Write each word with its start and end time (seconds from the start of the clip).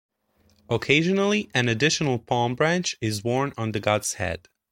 Occasionally, 0.67 1.51
an 1.53 1.69
additional 1.69 2.17
palm 2.17 2.55
branch 2.55 2.95
is 3.01 3.23
worn 3.23 3.53
on 3.55 3.71
the 3.71 3.79
god's 3.79 4.15
head. 4.15 4.47